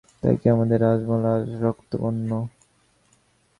[0.21, 2.29] তাই কি আমাদের রাজমহল আজ রক্তবর্ণ!